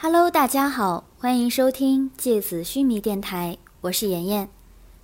[0.00, 4.48] Hello，大家好，欢迎收听芥子须弥电台，我是妍妍。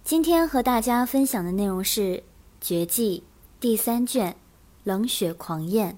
[0.04, 2.00] 今天和大家分享的内容是
[2.60, 3.24] 《绝技》
[3.60, 4.30] 第三卷
[4.84, 5.90] 《冷血狂焰》。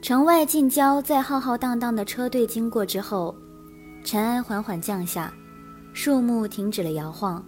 [0.00, 3.36] 城外近郊，在浩浩荡荡的车队经过之后，
[4.02, 5.30] 尘埃缓缓降下，
[5.92, 7.44] 树木停止了摇晃，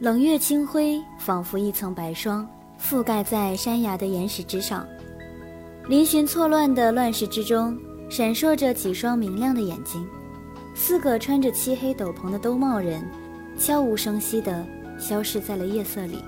[0.00, 2.44] 冷月清辉，仿佛一层白霜，
[2.76, 4.84] 覆盖在山崖的岩石之上。
[5.88, 7.78] 嶙峋错乱的乱世之中，
[8.10, 10.06] 闪烁着几双明亮的眼睛。
[10.74, 13.02] 四个穿着漆黑斗篷的兜帽人，
[13.58, 14.66] 悄无声息地
[14.98, 16.22] 消失在了夜色里。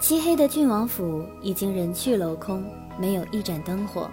[0.00, 2.64] 漆黑的郡王府已经人去楼空，
[2.98, 4.10] 没有一盏灯火。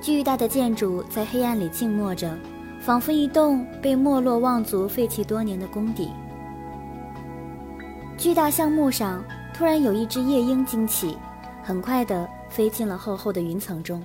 [0.00, 2.38] 巨大的建筑在黑暗里静默着，
[2.80, 6.08] 仿佛一栋被没落望族废弃多年的宫邸。
[8.16, 9.24] 巨大橡木上
[9.54, 11.16] 突然有一只夜莺惊起，
[11.62, 14.02] 很快地飞进了厚厚的云层中。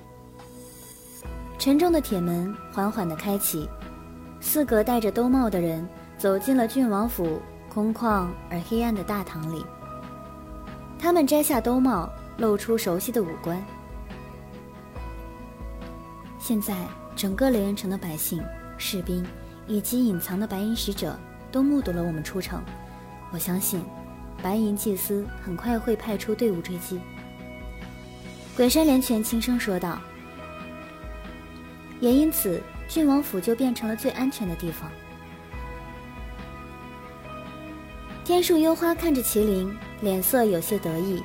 [1.58, 3.68] 沉重的铁门缓缓地开启，
[4.40, 7.42] 四个戴着兜帽的人走进了郡王府
[7.74, 9.66] 空旷而黑暗的大堂里。
[11.00, 13.64] 他们摘下兜帽，露出熟悉的五官。
[16.40, 16.76] 现在，
[17.16, 18.44] 整个雷恩城的百姓、
[18.78, 19.26] 士兵
[19.66, 21.18] 以及隐藏的白银使者
[21.52, 22.62] 都目睹了我们出城。
[23.32, 23.82] 我相信，
[24.42, 27.00] 白银祭司很快会派出队伍追击。
[28.56, 30.00] 鬼山连泉轻声说道
[32.00, 34.90] ：“也因此，郡王府就变成了最安全的地方。”
[38.26, 41.24] 天树幽花看着麒麟，脸色有些得意。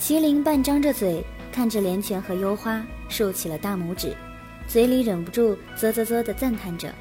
[0.00, 4.16] 麒麟半张着嘴，看着连泉和幽花，竖起了大拇指，
[4.66, 6.92] 嘴里忍不住啧啧啧地赞叹着：“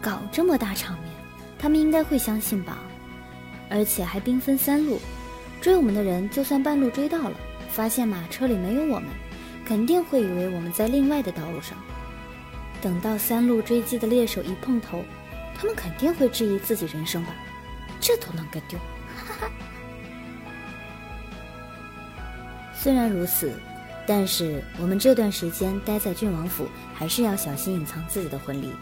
[0.00, 1.12] 搞这么大场面，
[1.58, 2.78] 他们应该会相信吧？
[3.70, 5.00] 而且还兵分三路，
[5.60, 7.36] 追我们的人就算半路追到了，
[7.70, 9.08] 发现马车里没有我们，
[9.64, 11.78] 肯定会以为我们在另外的道路上。
[12.82, 15.04] 等到三路追击的猎手一碰头。”
[15.60, 17.34] 他们肯定会质疑自己人生吧，
[18.00, 18.78] 这都能跟丢。
[22.74, 23.52] 虽然如此，
[24.06, 28.72] 但是我们这段时间待在郡王府，还是要小心隐藏自己的魂力。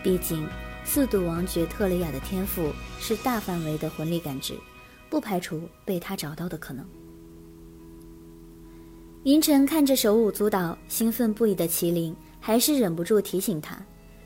[0.00, 0.46] 毕竟
[0.84, 4.54] 四度王爵特雷雅的天赋是大范围的魂力感知，
[5.08, 6.84] 不排除被他找到的可能。
[9.24, 13.78] 银尘看着手舞足蹈、兴奋不已的麒麟，还是忍不住提醒他：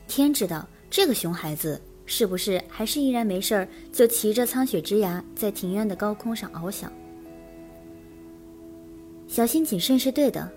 [0.07, 0.67] 天知道。
[0.89, 6.89] 这个熊孩子是不是还是依然没事儿就骑着苍雪之牙在庭院的高空上翱翔？
[9.27, 10.49] 小心谨慎是对的，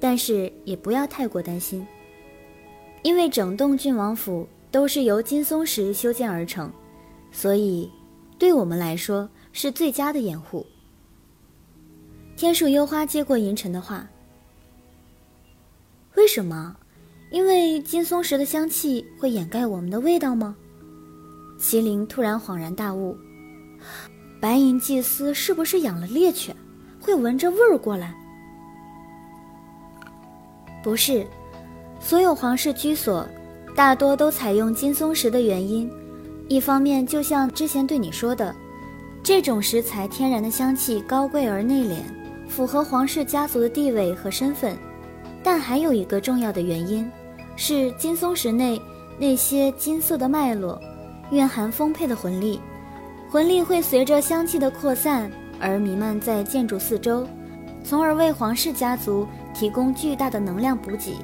[0.00, 1.86] 但是也不要太过担心，
[3.02, 6.68] 因为整栋郡王府都是由金松石修建而成，
[7.30, 7.88] 所以
[8.40, 10.66] 对我们来说是最佳的掩护。
[12.34, 14.04] 天树幽花接过银尘的话
[16.18, 16.76] ：“为什么？”
[17.30, 20.56] 因为金松石的香气会掩盖我们的味道吗？
[21.56, 23.16] 麒麟突然恍然大悟，
[24.40, 26.54] 白银祭司是不是养了猎犬，
[27.00, 28.12] 会闻着味儿过来？
[30.82, 31.24] 不是，
[32.00, 33.24] 所有皇室居所
[33.74, 35.90] 大多都采用金松石的原因，
[36.46, 38.54] 一方面就像之前对你说的，
[39.22, 41.96] 这种石材天然的香气高贵而内敛，
[42.48, 44.76] 符合皇室家族的地位和身份，
[45.42, 47.10] 但还有一个重要的原因。
[47.56, 48.80] 是金松石内
[49.18, 50.80] 那些金色的脉络，
[51.30, 52.60] 蕴含丰沛的魂力，
[53.28, 55.30] 魂力会随着香气的扩散
[55.60, 57.26] 而弥漫在建筑四周，
[57.84, 61.16] 从而为皇室家族提供巨大的能量补给。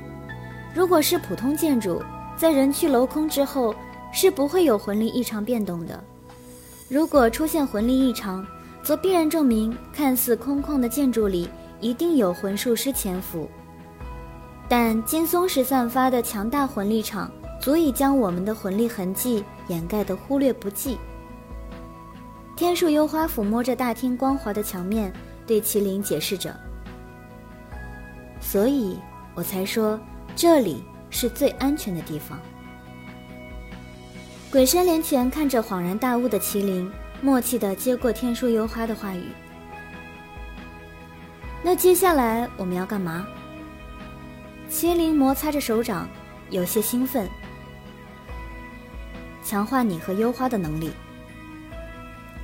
[0.73, 2.01] 如果是普通建筑，
[2.41, 3.75] 在人去楼空之后
[4.15, 6.03] 是不会有魂力异常变动的。
[6.89, 8.47] 如果出现魂力异常，
[8.83, 11.51] 则必然证明看似空旷的建筑里
[11.83, 13.47] 一定有魂术师潜伏。
[14.71, 17.31] 但金松石散发的强大魂力场，
[17.61, 20.97] 足以将我们的魂力痕迹掩盖得忽略不计。
[22.57, 25.13] 天树幽花抚摸着大厅光滑的墙面，
[25.47, 26.59] 对麒麟解释着
[28.41, 28.99] ：“所以
[29.35, 30.01] 我才说
[30.35, 32.39] 这里是最安全的地方。”
[34.51, 36.91] 鬼山连泉看着恍然大悟的麒麟，
[37.21, 39.25] 默契地接过天书幽花的话语
[41.63, 43.27] ：“那接下来我们要干嘛？”
[44.69, 46.09] 麒麟摩擦着手掌，
[46.49, 47.29] 有些兴奋。
[49.45, 50.91] 强化你和幽花的能力。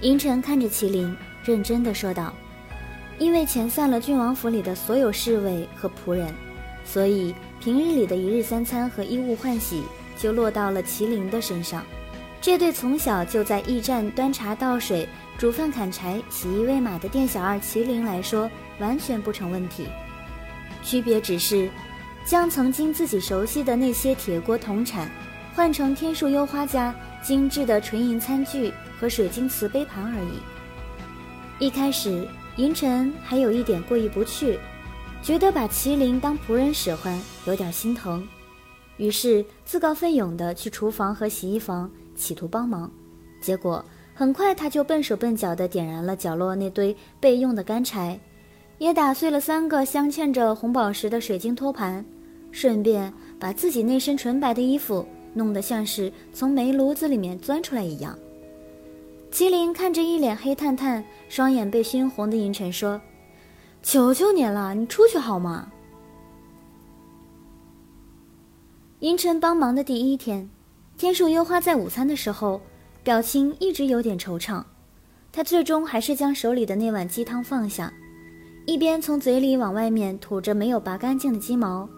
[0.01, 2.33] 银尘看着麒麟，认真的说道
[3.19, 6.33] ：“因为遣散了郡王府里的所有侍卫和仆人，
[6.85, 7.35] 所以
[7.67, 9.83] 平日里的一日三餐和衣物换洗
[10.17, 11.85] 就落到了麒麟的身上。
[12.41, 18.49] 这对从小就在驿站端茶倒水、煮饭、砍柴、洗衣喂马的店小二麒麟来说，
[18.79, 19.89] 完全不成问题。
[20.85, 21.69] 区别只是，
[22.25, 25.11] 将曾经自己熟悉的那些铁锅铜铲，
[25.53, 31.67] 换成天树幽花家精致的纯银餐具和水晶瓷杯盘而已。
[31.67, 32.29] 一开始，
[32.59, 34.57] 银尘还有一点过意不去，
[35.23, 38.27] 觉得把麒麟当仆人使唤有点心疼，
[38.97, 42.91] 于是自告奋勇地去厨房和洗衣房企图帮忙。
[43.41, 43.85] 结果
[44.15, 48.19] 很快，他就笨手笨脚地点燃了角落那堆备用的干柴，
[48.79, 52.05] 也打碎了三个镶嵌着红宝石的水晶托盘，
[52.53, 55.05] 顺便把自己那身纯白的衣服
[55.35, 58.17] 弄得像是从煤炉子里面钻出来一样。
[59.33, 62.99] 麒麟看着一脸黑炭炭、双眼被熏红的银尘说
[63.87, 65.71] ：“求求你了，你出去好吗？”
[68.99, 70.51] 银尘帮忙的第一天，
[70.99, 72.61] 天树幽花在午餐的时候，
[73.05, 74.65] 表情一直有点惆怅。
[75.33, 77.93] 他最终还是将手里的那碗鸡汤放下，
[78.67, 81.89] 一边从嘴里往外面吐着没有拔干净的鸡毛，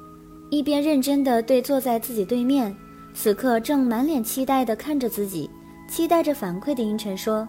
[0.50, 2.76] 一边认真的对坐在自己对面、
[3.14, 5.48] 此刻正满脸期待地看着自己。
[5.88, 7.48] 期待着反馈的银尘说：“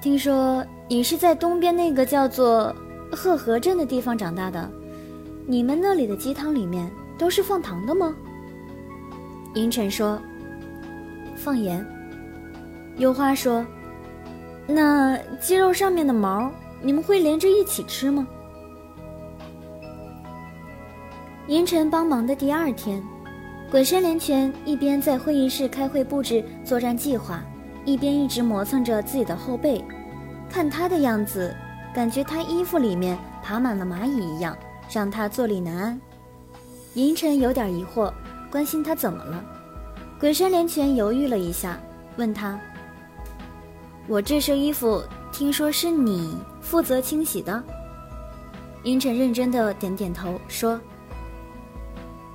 [0.00, 2.72] 听说你是在东边那个叫做
[3.12, 4.70] 鹤河镇的地方长大的，
[5.46, 8.14] 你们那里的鸡汤里面都是放糖的吗？”
[9.54, 10.20] 银尘说
[11.36, 11.84] ：“放盐。”
[12.98, 13.66] 幽花说
[14.66, 16.50] ：“那鸡肉上面的毛，
[16.82, 18.26] 你们会连着一起吃吗？”
[21.48, 23.02] 银尘帮忙的第二天。
[23.70, 27.40] 鬼山连泉一边在会议室开会布置作战计划，
[27.84, 29.84] 一边一直磨蹭着自己的后背。
[30.48, 31.54] 看他的样子，
[31.94, 34.56] 感觉他衣服里面爬满了蚂蚁一样，
[34.90, 36.00] 让他坐立难安。
[36.94, 38.12] 银尘有点疑惑，
[38.50, 39.44] 关心他怎么了。
[40.18, 41.78] 鬼山连泉犹豫了一下，
[42.16, 42.58] 问他
[44.06, 45.02] ：“我这身衣服，
[45.32, 47.62] 听说是你负责清洗的？”
[48.84, 50.80] 银尘认真的点点头，说：“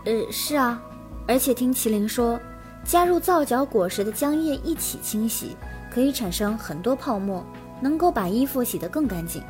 [0.05, 0.81] 呃，是啊。”
[1.27, 2.39] 而且听麒麟说，
[2.83, 5.57] 加入皂角果实的浆液一起清洗，
[5.91, 7.43] 可以产生很多泡沫，
[7.85, 9.43] 能够把衣服洗得更干净。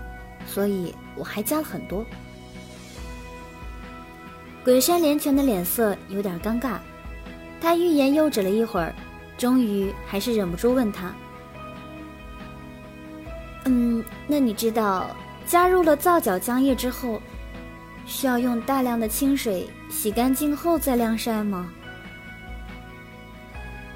[0.45, 2.05] 所以我还加了很多。
[4.63, 6.77] 鬼山连泉的脸色有点尴尬，
[7.61, 8.93] 他欲言又止了一会儿，
[9.37, 11.13] 终于还是忍不住问他
[13.63, 15.15] ：“嗯，那你知道
[15.47, 17.21] 加入了皂角浆液之后？”
[18.05, 21.67] 需要用大量的清水洗干净后再晾晒吗？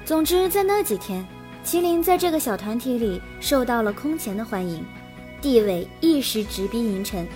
[0.04, 1.24] 总之，在那几天，
[1.64, 4.84] 麒麟在这个小团体里受到了空前的欢迎，
[5.40, 7.26] 地位一时直逼银尘。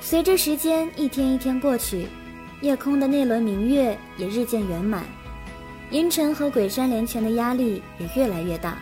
[0.00, 2.08] 随着时间一天一天过去，
[2.62, 5.04] 夜空的那轮明月也日渐圆满，
[5.90, 8.78] 银尘和鬼山连泉的压力也越来越大，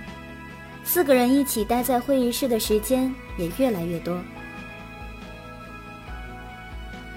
[0.84, 4.19] 四个人一起待在会议室的时间也越来越多。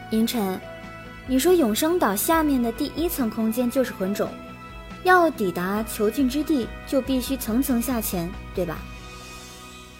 [0.10, 0.60] 银尘，
[1.26, 4.28] 你说永生岛下面的第一层空间就是魂冢，
[5.03, 8.80] 要抵达囚禁之地就必须层层下潜，对吧？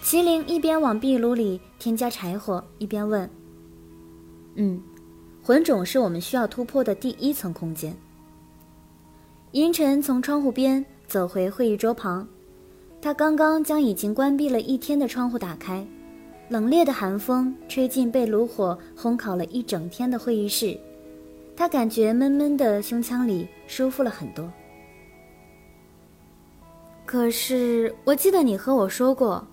[0.04, 3.30] 麒麟一边往壁炉里添加柴火，一边问
[4.56, 4.82] ：“嗯，
[5.44, 7.96] 魂种是我们需要突破的第一层空间。”
[9.54, 12.28] 银尘从窗户边走回会议桌旁，
[13.02, 15.86] 他刚刚将已经关闭了一天的窗户打开。
[16.50, 20.78] 冷冽的寒风吹进被炉火烘烤了一整天的会议室，
[21.56, 24.52] 他感觉闷闷的胸腔里舒服了很多。
[27.12, 29.46] 可是我记得你和我说过，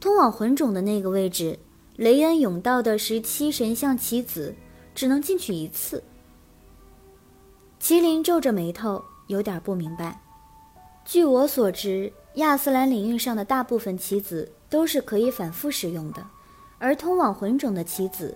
[0.00, 1.58] 通往魂冢的那个位置，
[1.96, 4.54] 雷恩甬道的十七神像棋子
[4.94, 6.02] 只能进去一次。
[7.78, 10.18] 麒麟皱着眉头，有点不明白。
[11.04, 16.26] 据我所知，亚斯兰领域上的大部分棋子都是可以反复使用的。
[16.78, 18.34] 而通往魂冢的棋子，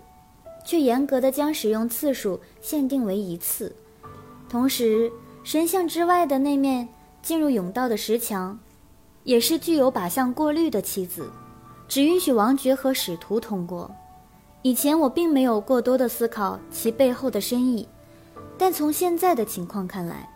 [0.66, 3.74] 却严格的将使用次数限定为一次。
[4.46, 5.10] 同时，
[5.42, 6.86] 神像之外的那面
[7.22, 8.58] 进入甬道的石墙，
[9.24, 11.30] 也是具有靶向过滤的棋子，
[11.86, 13.90] 只允许王爵和使徒通过。
[14.62, 17.88] 以前我并没有过多的思考其背后的深意，
[18.56, 20.28] 但从现在的情况看来，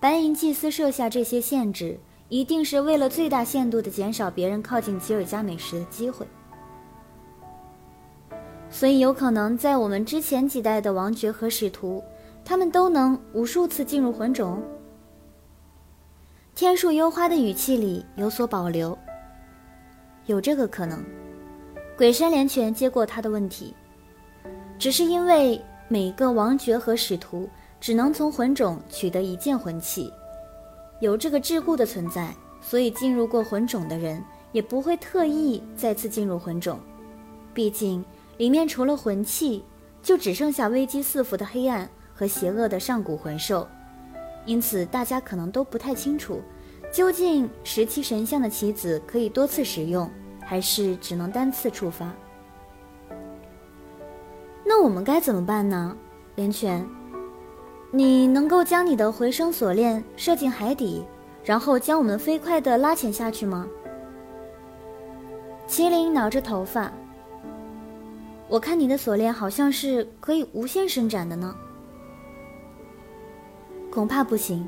[0.00, 6.26] 白银祭司设下这些限制，一定是为了最大限度的减少别人靠近吉尔加美什的机会。
[8.70, 12.02] 所以，有可能在我们之前几代的王爵和使徒，
[12.44, 14.62] 他们都能无数次进入魂种。
[16.58, 18.98] 天树幽花的语气里有所保留，
[20.26, 21.04] 有这个可能。
[21.96, 23.72] 鬼山连泉接过他的问题，
[24.76, 27.48] 只是因为每个王爵和使徒
[27.78, 30.12] 只能从魂冢取得一件魂器，
[30.98, 36.80] 有这个桎梏的存在，所以进入过魂冢的人也不会特意再次进入魂种。
[37.54, 38.04] 毕竟，
[38.36, 39.62] 里面除了魂器，
[40.02, 43.64] 就只剩下危机四伏的黑暗和邪恶的上古魂兽。
[44.48, 46.40] 因此，大家可能都不太清楚，
[46.90, 52.10] 究竟十七神像的棋子可以多次使用，还是只能单次触发。
[54.64, 55.94] 那我们该怎么办呢，
[56.34, 56.88] 连泉？
[57.90, 61.04] 你能够将你的回声锁链射进海底，
[61.44, 63.66] 然后将我们飞快地拉潜下去吗？
[65.68, 66.90] 麒麟挠着头发。
[68.48, 71.54] 我看你的锁链好像是可以无限伸展的呢。
[73.90, 74.66] 恐怕不行。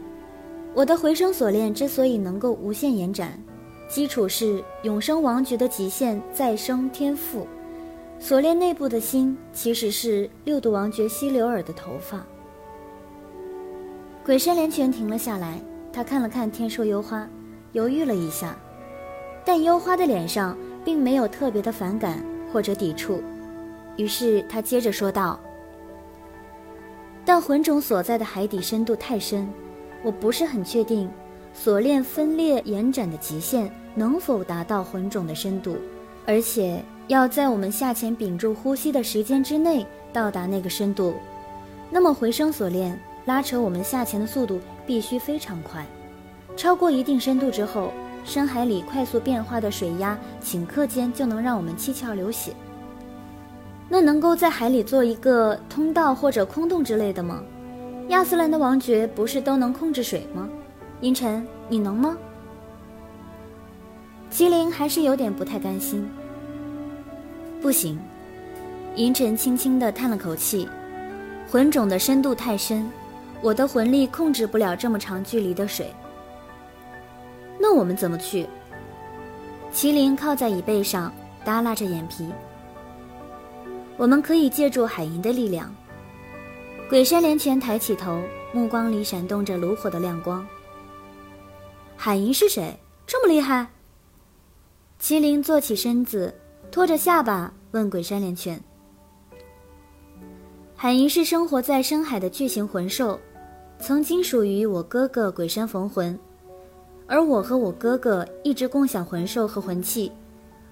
[0.75, 3.43] 我的回声锁链之所以能够无限延展，
[3.89, 7.47] 基础是永生王爵的极限再生天赋。
[8.19, 12.25] 锁链内部的心其实是六度王爵希留尔的头发。
[14.25, 15.61] 鬼山连泉停了下来，
[15.93, 17.27] 他看了看天寿幽花，
[17.73, 18.55] 犹豫了一下，
[19.45, 22.23] 但幽花的脸上并没有特别的反感
[22.53, 23.23] 或者抵触，
[23.97, 25.41] 于是他接着说道
[27.33, 29.49] ：“但魂种所在的海底深度太深，
[30.03, 31.09] 我不是很确定
[31.55, 35.77] 锁链分裂延展的极限能否达到魂种的深度，
[36.27, 41.15] 而且。”要在我们下潜屏住呼吸的时间之内到达那个深度，
[41.89, 45.87] 那么回声锁链拉扯我们下潜的速度必须非常快。
[46.57, 47.93] 超过一定深度之后，
[48.25, 52.53] 深海里快速变化的水压顷刻间就能让我们七窍流血。
[53.93, 57.43] 那能够在海里做一个通道或者空洞之类的吗？
[58.09, 60.49] 亚斯兰的王爵不是都能控制水吗？
[61.01, 62.17] 阴沉，你能吗？
[64.31, 66.09] 麒麟还是有点不太甘心。
[67.61, 67.99] 不行，
[68.95, 70.69] 银尘轻轻地叹了口气，
[71.51, 72.89] 魂种的深度太深，
[73.43, 75.93] 我的魂力控制不了这么长距离的水。
[77.59, 78.47] 那我们怎么去？
[79.75, 81.13] 麒麟靠在椅背上，
[81.45, 82.29] 耷拉着眼皮。
[84.01, 85.71] 我们可以借助海银的力量。
[86.89, 90.47] 鬼山连泉抬起头，目光里闪动着炉火的亮光。
[91.97, 92.75] 海银是谁？
[93.07, 93.67] 这么厉害？
[94.99, 96.35] 麒麟坐起身子。
[96.71, 98.59] 拖着下巴问鬼山连泉
[100.77, 103.19] ：“海银是生活在深海的巨型魂兽，
[103.81, 106.17] 曾经属于我哥哥鬼山逢魂，
[107.09, 110.13] 而我和我哥哥一直共享魂兽和魂器，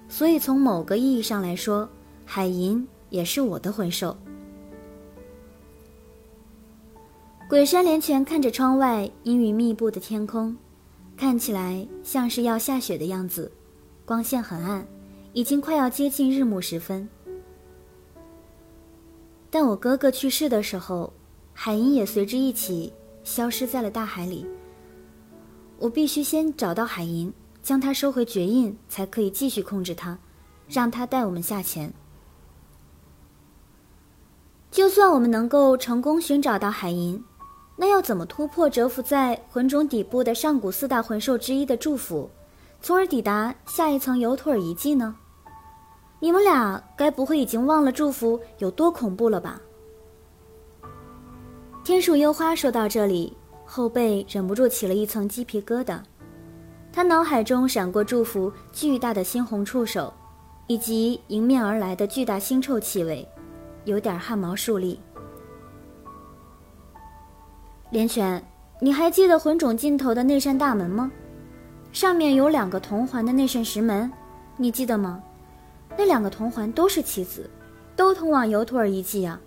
[0.08, 1.88] 所以从某个意义上来说，
[2.24, 4.16] 海银也是我的魂兽。”
[7.48, 10.56] 鬼山连泉看着窗外阴云密布的天空，
[11.16, 13.50] 看起来像是要下雪的样子，
[14.04, 14.86] 光线很暗。
[15.34, 17.08] 已经快要接近日暮时分，
[19.50, 21.12] 但我哥哥去世的时候，
[21.52, 24.46] 海银也随之一起消失在了大海里。
[25.78, 30.18] 我必须先找到海银，将他收回绝印，才可以继续控制他，
[30.66, 31.92] 让他带我们下潜。
[34.70, 37.22] 就算我们能够成功寻找到海银，
[37.76, 42.28] 那要怎么突破蛰伏在魂种底部的上古四大魂兽之一的祝福，
[42.80, 45.14] 从而抵达下一层尤托尔遗迹呢？
[46.20, 49.60] 你们俩该不会已经忘了祝福有多恐怖了吧？
[51.84, 56.00] 天树幽花说到这里，后背忍不住起了一层鸡皮疙瘩。
[56.92, 60.12] 他脑海中闪过祝福巨大的猩红触手，
[60.66, 63.26] 以及迎面而来的巨大腥臭气味，
[63.88, 65.00] 有点汗毛竖立。
[67.88, 68.42] 连泉，
[68.82, 71.10] 你还记得魂种尽头的那扇大门吗？
[71.90, 74.12] 上面有两个铜环的那扇石门，
[74.58, 75.22] 你记得吗？
[75.96, 77.48] 那两个铜环都是棋子，
[77.96, 79.40] 都通往尤托尔遗迹啊！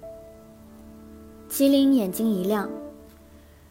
[1.48, 2.68] 麒麟眼睛一亮，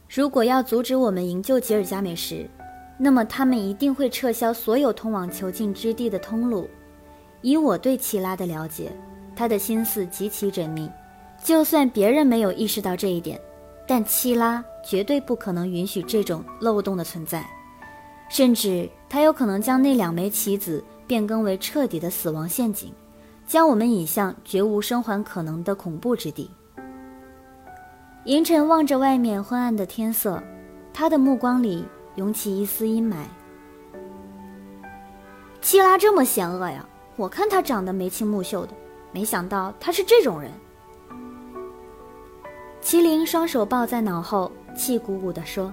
[0.09, 2.49] 如果要阻止我们营救吉尔加美什，
[2.97, 6.71] 那么他们一定会撤销所有通往囚禁之地的通路。
[7.43, 8.93] 以我对齐拉的了解，
[9.41, 10.87] 他的心思极其缜密，
[11.43, 13.41] 就算别人没有意识到这一点，
[13.87, 17.43] 但七拉绝对不可能允许这种漏洞的存在，
[18.29, 20.85] 甚至他有可能将那两枚棋子。
[21.07, 22.93] 变更为彻底的死亡陷阱，
[23.45, 26.49] 将我们引向绝无生还可能的恐怖之地。
[28.27, 30.41] 银尘望着外面昏暗的天色，
[30.93, 33.25] 他的目光里涌起一丝阴霾。
[35.61, 36.87] 七拉这么险恶呀！
[37.17, 38.73] 我看他长得眉清目秀的，
[39.13, 40.51] 没想到他是这种人。
[42.83, 45.73] 麒麟双手抱在脑后，气鼓鼓地说：“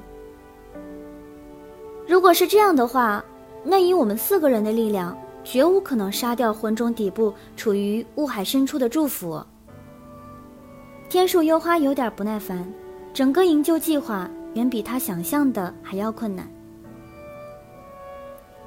[2.08, 3.24] 如果是这样的话，
[3.63, 5.17] 那以我们四个人的力量。”
[5.50, 9.41] 绝无可能杀掉魂种底部处于雾海深处的祝福。
[11.08, 12.70] 天树幽花有点不耐烦，
[13.13, 16.46] 整个营救计划远比他想象的还要困难。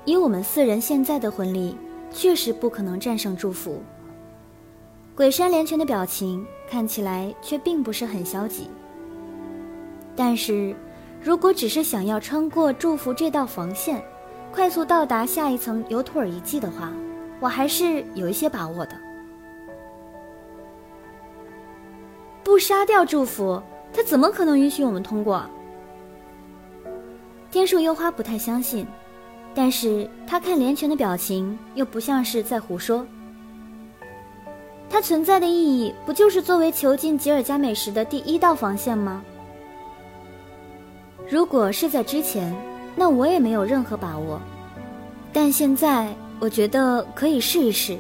[0.07, 1.77] 以我们四人现在的魂力，
[2.11, 3.83] 确实不可能战胜祝福。
[5.21, 8.71] 鬼山连泉的表情看起来却并不是很消极。
[10.17, 10.75] 但是，
[11.23, 14.03] 如果只是想要穿过祝福这道防线，
[14.51, 16.91] 快速到达下一层尤图尔遗迹的话，
[17.39, 18.97] 我还是有一些把握的。
[22.43, 23.63] 不杀掉祝福，
[23.93, 25.45] 他怎么可能允许我们通过？
[27.51, 28.87] 天树幽花不太相信，
[29.55, 33.07] 但是他看连泉的表情，又不像是在胡说。
[34.91, 39.23] 它存在的意义，不就是作为囚禁吉尔加美什的第一道防线吗？
[41.29, 42.53] 如果是在之前，
[42.97, 44.41] 那我也没有任何把握。
[45.33, 47.97] 但现在，我觉得可以试一试。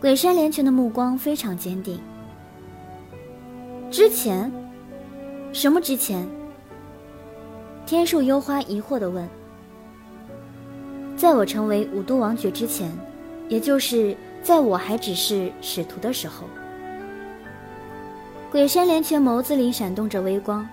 [0.00, 2.00] 鬼山连泉的目光非常坚定。
[3.88, 4.50] 之前，
[5.52, 6.26] 什么之前？
[7.86, 9.28] 天树幽花疑惑的问。
[11.16, 12.90] 在我成为五都王爵之前，
[13.48, 16.46] 也就是在我还只是使徒的时候。
[18.50, 20.68] 鬼山连泉眸子里闪动着微光。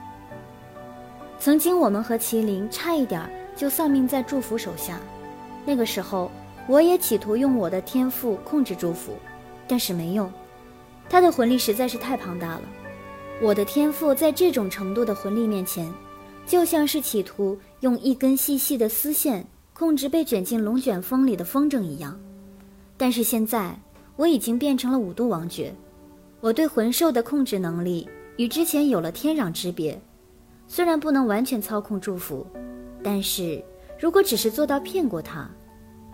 [1.40, 5.00] 曾经，我们和麒麟差一点就丧命在祝福手下。
[5.66, 6.32] 那个时候，
[6.68, 9.14] 我也企图用我的天赋控制祝福，
[9.68, 10.32] 但是没用。
[11.10, 12.62] 他的魂力实在是太庞大了。
[13.40, 15.88] 我的天赋在这种程度的魂力面前，
[16.48, 22.20] 就像是企图用一根细细的丝线控制被卷进龙卷风里的风筝一样。
[22.98, 23.80] 但是现在，
[24.16, 25.74] 我已经变成了五度王爵，
[26.42, 30.02] 我对魂兽的控制能力与之前有了天壤之别。
[30.68, 32.46] 虽然不能完全操控祝福，
[33.04, 33.64] 但是
[34.00, 35.50] 如果只是做到骗过他，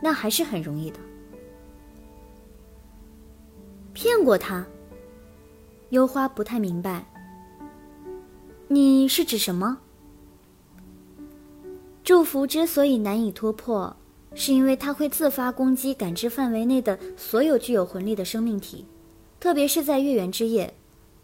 [0.02, 1.00] 那还是很容易的。
[3.94, 4.66] 骗过他，
[5.90, 7.06] 幽花不太明白。
[8.68, 9.78] 你是指什么？
[12.04, 13.96] 祝福之所以难以突破，
[14.36, 18.86] 是因为它会自发攻击感知范围内的所有具有魂力的生命体，
[19.40, 20.74] 特别是在月圆之夜，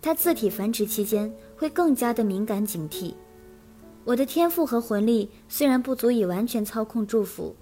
[0.02, 1.34] 它自体繁殖期间。
[1.60, 3.14] 会更加的敏感警惕。
[4.06, 7.54] 我的天赋和魂力虽然不足以完全操控祝福，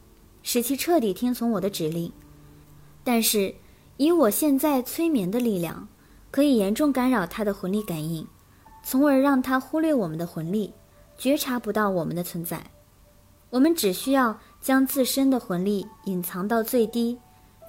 [0.43, 2.13] 使其彻底听从我的指令，
[3.03, 3.55] 但是
[3.97, 5.87] 以我现在催眠的力量，
[6.29, 8.27] 可以严重干扰它的魂力感应，
[8.83, 10.71] 从而让它忽略我们的魂力，
[11.17, 12.63] 觉察不到我们的存在。
[13.49, 17.19] 我们只需要将自身的魂力隐藏到最低，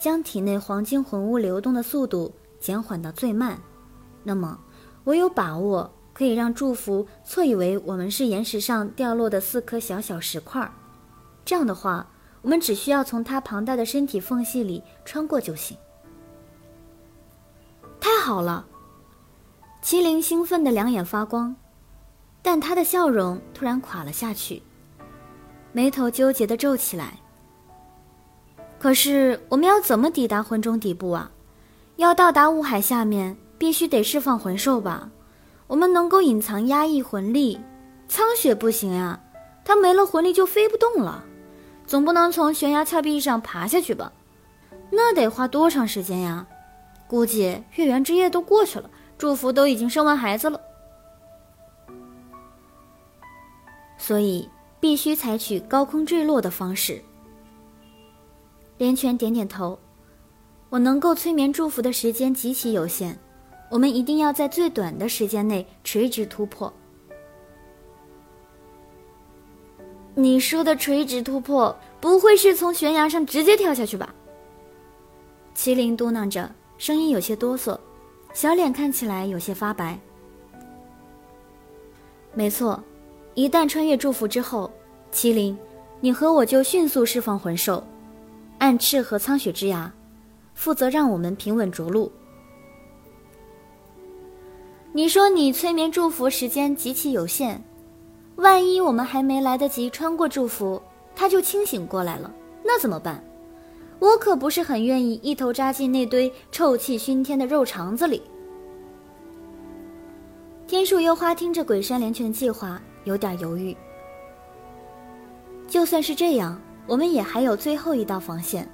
[0.01, 3.59] 将体内黄金魂物流动的速度减缓到最慢，
[4.24, 4.59] 那么
[5.05, 5.90] 我有把握。
[6.14, 10.68] 可以让祝福错以为我们是岩石上掉落的四颗小小石块，
[11.44, 12.05] 这样的话，
[12.42, 15.77] 我们只需要从他庞大的身体缝隙里穿过就行。
[18.01, 18.66] 太好了！
[19.81, 21.55] 麒麟兴奋的两眼发光，
[22.42, 24.61] 但他的笑容突然垮了下去，
[25.78, 27.12] 眉头纠结的皱起来。
[28.80, 31.30] 可是我们要怎么抵达魂中底部啊？
[31.94, 35.08] 要到达雾海下面，必须得释放魂兽吧？
[35.68, 37.60] 我们能够隐藏压抑魂力，
[38.08, 39.20] 苍雪不行呀，
[39.64, 41.22] 他没了魂力就飞不动了，
[41.86, 44.12] 总不能从悬崖峭壁上爬下去吧？
[44.90, 46.44] 那得花多长时间呀？
[47.06, 50.60] 估计月圆之夜都过去了，祝福都已经生完孩子了，
[53.96, 54.48] 所以
[54.80, 57.02] 必须采取高空坠落的方式。
[58.76, 59.78] 连泉点点头，
[60.68, 63.18] 我能够催眠祝福的时间极其有限。
[63.70, 66.72] 我们一定要在最短的时间内垂直突破。
[70.14, 74.14] 你说的垂直突破，不会是从悬崖上直接跳下去吧？
[75.54, 77.78] 麒麟嘟囔着，声音有些哆嗦，
[78.32, 79.98] 小脸看起来有些发白。
[82.32, 82.82] 没错，
[83.38, 84.68] 一旦穿越祝福之后，
[85.12, 85.57] 麒麟，
[86.01, 87.81] 你和我就迅速释放魂兽，
[88.59, 89.92] 暗翅和苍雪之牙，
[90.55, 92.11] 负责让我们平稳着陆。
[94.92, 97.62] 你说你催眠祝福时间极其有限，
[98.35, 100.83] 万一我们还没来得及穿过祝福，
[101.14, 103.22] 他就清醒过来了，那怎么办？
[104.01, 108.20] 我可不是很愿意一头扎进那堆臭气熏天的肉肠子里。
[110.66, 113.75] 天树幽花听着鬼山连泉计划，有点犹豫。
[115.66, 118.68] 就算是这样，我们也还有最后一道防线，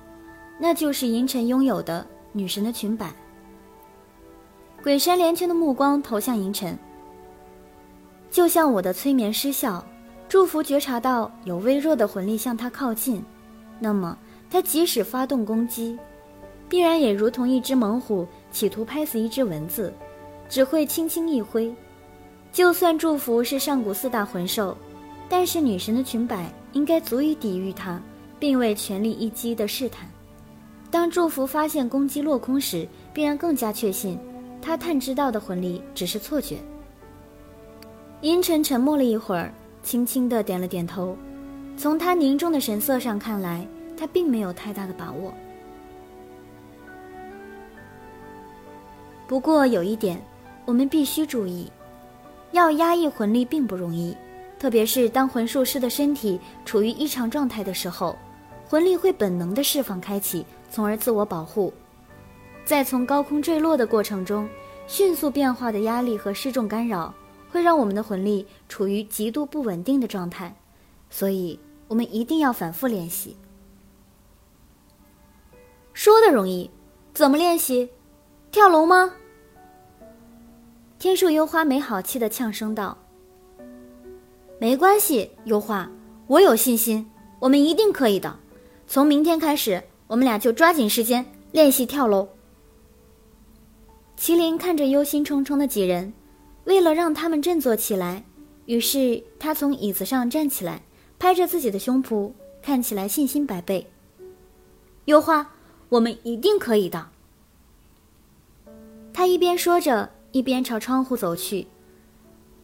[0.58, 3.12] 那就是银尘拥有的女神的裙摆。
[4.82, 6.76] 鬼山连圈的目光投向银尘，
[8.28, 9.84] 就像我的催眠失效，
[10.28, 13.24] 祝福觉察到有微弱的魂力向他靠近，
[13.78, 14.18] 那么
[14.50, 15.96] 他即使发动攻击，
[16.68, 19.94] 必然也如同一只猛虎企图拍死一只蚊子，
[20.48, 21.72] 只会轻轻一挥。
[22.54, 24.76] 就算祝福是上古四大魂兽，
[25.28, 28.00] 但是女神的裙摆应该足以抵御它，
[28.38, 30.08] 并未全力一击的试探。
[30.88, 34.16] 当祝福发现攻击落空时，必然更加确信，
[34.62, 36.58] 他探知到的魂力只是错觉。
[38.20, 41.18] 阴沉沉默了一会儿，轻轻的点了点头。
[41.76, 45.34] 从他凝重的神色上看来，他并没有太大的把握。
[49.26, 50.22] 不过有一点，
[50.64, 51.68] 我们必须注意，
[52.54, 54.16] 要压抑魂力并不容易，
[54.60, 58.16] 特别是当魂术师的身体处于异常状态的时候，
[58.68, 60.46] 魂力会本能的释放开启。
[60.70, 61.72] 从而自我保护，
[62.64, 64.48] 在从高空坠落的过程中，
[64.86, 67.12] 迅速变化的压力和失重干扰
[67.50, 70.54] 会让我们的魂力处于极度不稳定的状态，
[71.10, 73.36] 所以我们一定要反复练习。
[75.92, 76.70] 说的容易，
[77.12, 77.90] 怎么练习？
[78.52, 79.12] 跳楼吗？
[80.98, 82.96] 天树幽花没好气的呛声道
[84.58, 85.90] ：“没关系，幽花，
[86.26, 88.38] 我有信心，我们一定可以的。
[88.86, 92.28] 从明天开始。”我们俩就抓紧时间练习跳楼。
[94.18, 96.12] 麒麟看着忧心忡忡的几人，
[96.64, 98.22] 为了让他们振作起来，
[98.66, 100.82] 于是他从椅子上站起来，
[101.18, 103.90] 拍着自己的胸脯，看起来信心百倍。
[105.06, 105.52] 幽花，
[105.88, 107.08] 我们一定可以的。
[109.12, 111.68] 他一边说着，一边朝窗户走去。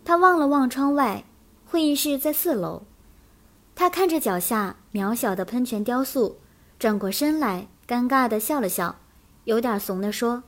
[0.05, 1.25] 他望了望窗外，
[1.65, 2.83] 会议室在四楼。
[3.77, 6.41] 他看着脚下渺小的喷泉雕塑。
[6.81, 8.97] 转过身来，尴尬的笑了笑，
[9.45, 10.43] 有点怂的说：“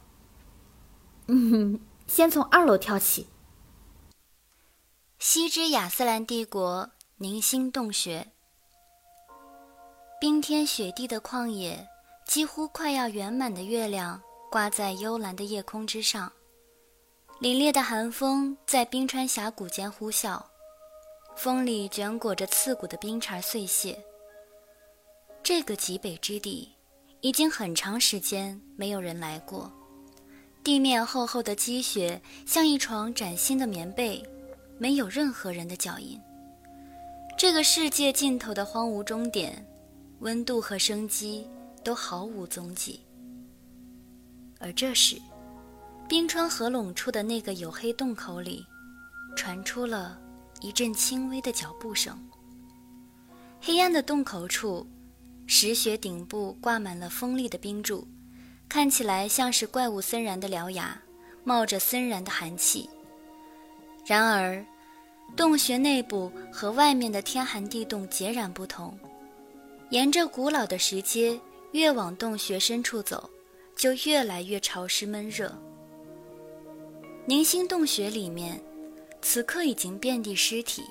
[1.28, 3.28] 嗯哼，先从二楼跳起。”
[5.20, 8.32] 西之亚斯兰帝国凝星洞穴，
[10.18, 11.86] 冰天雪地的旷野，
[12.26, 16.32] 几乎快要圆满的月亮挂在幽蓝的夜空之上，
[17.42, 20.40] 凛冽的寒风在冰川峡谷间呼啸，
[21.34, 23.98] 风里卷裹着刺骨的冰碴碎屑。
[25.42, 26.68] 这个极北之地，
[27.20, 29.68] 已经很长时间没有人来过。
[30.62, 34.22] 地面厚厚的积雪像一床崭新的棉被，
[34.78, 36.20] 没有任何人的脚印。
[37.36, 39.66] 这个世界尽头的荒芜终点，
[40.20, 41.44] 温度和生机
[41.82, 43.00] 都毫无踪迹。
[44.60, 45.20] 而这时，
[46.12, 48.66] 冰川合拢处的那个黝黑洞口里，
[49.34, 50.20] 传出了
[50.60, 52.14] 一阵轻微的脚步声。
[53.62, 54.86] 黑暗的洞口处。
[55.46, 58.06] 石穴顶部挂满了锋利的冰柱，
[58.68, 61.00] 看起来像是怪物森然的獠牙，
[61.44, 62.90] 冒着森然的寒气。
[64.04, 64.62] 然而，
[65.34, 68.94] 洞穴内部和外面的天寒地冻截然不同。
[69.88, 73.30] 沿着古老的石阶，越往洞穴深处走，
[73.74, 75.50] 就越来越潮湿闷热。
[77.24, 78.60] 凝星洞穴里面，
[79.20, 80.82] 此刻已经遍地尸体。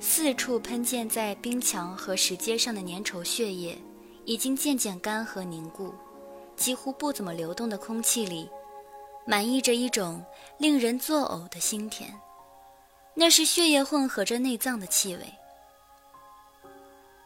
[0.00, 3.78] 四处喷溅在冰墙和石阶上的粘稠血液，
[4.24, 5.94] 已经渐渐干涸凝固，
[6.56, 8.50] 几乎不怎么流动的空气里，
[9.24, 10.24] 满溢着一种
[10.58, 12.12] 令人作呕的腥甜，
[13.14, 15.22] 那是血液混合着内脏的气味。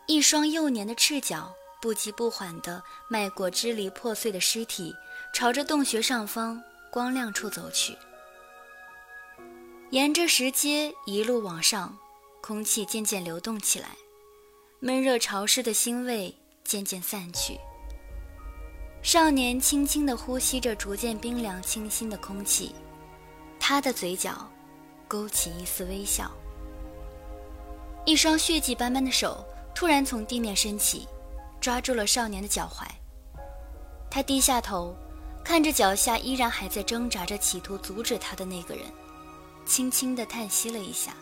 [0.06, 4.94] 一双幼年的赤脚不急不缓地迈过支离破碎的尸体，
[5.32, 6.62] 朝着洞穴上方
[6.92, 7.96] 光亮处走去，
[9.90, 11.96] 沿着石阶一路往上。
[12.40, 13.88] 空气渐渐流动起来，
[14.80, 17.58] 闷热潮湿的腥味渐渐散去。
[19.02, 22.74] 少年轻轻地呼吸着逐渐冰凉清新的空气，
[23.60, 24.48] 他的嘴角
[25.06, 26.30] 勾起一丝微笑。
[28.06, 31.06] 一双血迹斑斑的手突然从地面升起，
[31.60, 32.86] 抓住了少年的脚踝。
[34.10, 34.96] 他低下头，
[35.44, 38.86] 看着脚下依然还在挣扎着企图阻止他的那个人，
[39.68, 41.12] 轻轻地叹息了一下。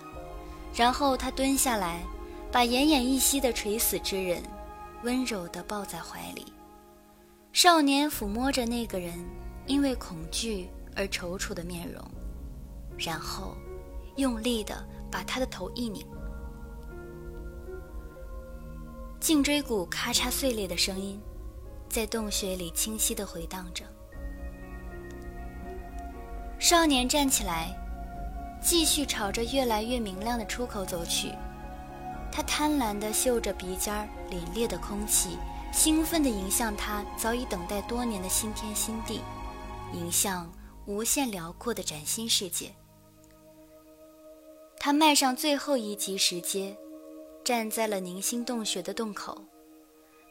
[0.72, 2.04] 然后他蹲下来，
[2.52, 4.42] 把奄奄一息的垂死之人
[5.02, 6.52] 温柔地抱在怀里。
[7.52, 9.12] 少年抚摸着那个人
[9.66, 12.02] 因为恐惧而踌躇的面容，
[12.96, 13.56] 然后
[14.16, 16.06] 用力地把他的头一拧。
[19.18, 21.20] 颈椎骨咔嚓碎裂的声音
[21.88, 23.84] 在洞穴里清晰地回荡着。
[26.60, 27.76] 少年站起来。
[28.66, 31.30] 继续朝着越来越明亮的出口走去，
[32.32, 33.94] 他贪婪地嗅着鼻尖
[34.28, 35.38] 凛冽的空气，
[35.72, 39.20] 兴奋地迎向他早已等待多年的新天新地，
[39.92, 40.52] 迎向
[40.84, 42.74] 无限辽阔的崭新世界。
[44.80, 46.76] 他迈上最后一级石阶，
[47.44, 49.44] 站在了凝星洞穴的洞口，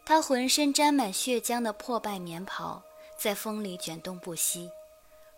[0.05, 2.83] 他浑身沾满血浆的破败棉袍
[3.17, 4.69] 在风里卷动不息，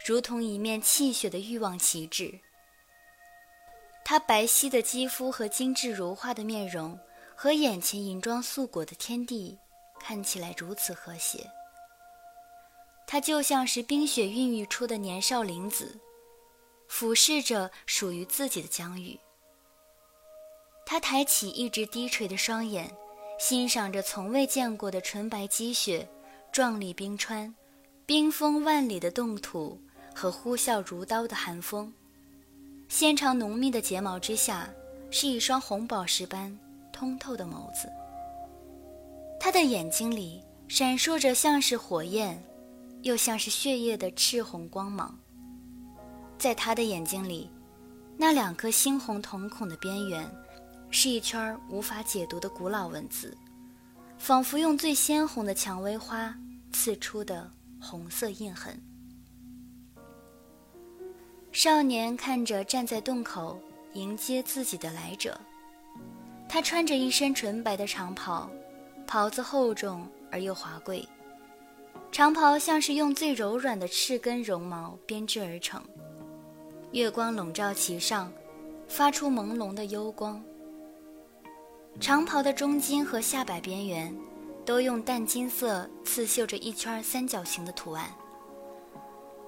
[0.03, 2.39] 如同一面泣血的欲望旗帜。
[4.09, 6.97] 她白皙的肌肤和精致如画的面容，
[7.35, 9.59] 和眼前银装素裹的天地
[9.99, 11.51] 看起来如此和谐。
[13.05, 15.99] 她就像是冰雪孕育出的年少灵子，
[16.87, 19.19] 俯视着属于自己的疆域。
[20.85, 22.89] 他抬起一直低垂的双眼，
[23.37, 26.07] 欣赏着从未见过的纯白积雪、
[26.49, 27.53] 壮丽冰川、
[28.05, 29.81] 冰封万里的冻土
[30.15, 31.93] 和呼啸如刀的寒风。
[32.89, 34.69] 纤长浓密的睫毛之下，
[35.11, 36.57] 是一双红宝石般。
[36.91, 37.87] 通透的眸子，
[39.39, 42.43] 他的眼睛里闪烁着像是火焰，
[43.03, 45.15] 又像是血液的赤红光芒。
[46.39, 47.51] 在他的眼睛里，
[48.17, 50.27] 那两颗猩红瞳孔的边缘，
[50.89, 53.37] 是一圈无法解读的古老文字，
[54.17, 56.35] 仿佛用最鲜红的蔷薇花
[56.73, 57.47] 刺出的
[57.79, 58.81] 红色印痕。
[61.57, 63.59] 少年看着站在洞口
[63.93, 65.35] 迎接自己的来者。
[66.47, 68.47] 他穿着一身纯白的长袍，
[69.07, 71.03] 袍子厚重而又华贵。
[72.11, 75.83] 长袍像是用最柔软的赤根绒毛编织而成，
[76.91, 78.31] 月光笼罩其上，
[78.87, 80.39] 发出朦胧的幽光。
[81.99, 84.15] 长袍的中间和下摆边缘，
[84.63, 88.11] 都用淡金色刺绣着一圈三角形的图案。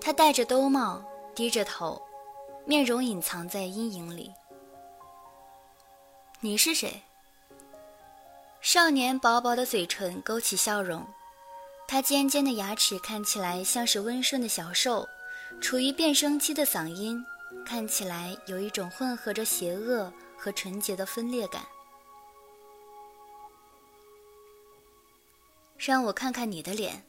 [0.01, 1.03] 他戴着兜帽，
[1.39, 2.01] 低着头，
[2.65, 4.29] 面容隐藏在阴影里。
[6.41, 7.01] 你是谁？
[8.59, 11.07] 少年薄薄的嘴唇勾起笑容，
[11.87, 15.07] 他尖尖的牙齿看起来像是温顺的小兽，
[15.61, 17.23] 处于变声期的嗓音
[17.65, 21.65] 看起来有一种混合着邪恶和纯洁的分裂感。
[25.77, 27.01] 让我看看你的脸，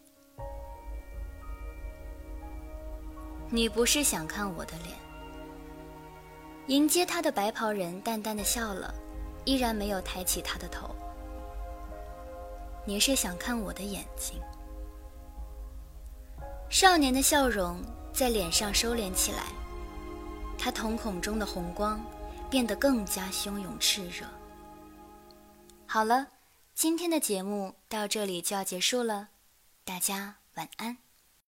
[3.51, 4.97] 你不是想看我的脸？
[6.69, 8.95] 迎接他的白袍人淡淡的笑了。
[9.47, 10.95] 依然没有抬起他的头。
[12.85, 14.39] 你是想看我的眼睛？
[16.69, 17.81] 少年的笑容
[18.13, 19.45] 在脸上收敛起来，
[20.59, 22.05] 他瞳孔中的红光
[22.51, 24.27] 变得更加汹涌炽热。
[25.87, 26.29] 好了，
[26.75, 29.31] 今天的节目到这里就要结束了，
[29.85, 30.99] 大家晚安。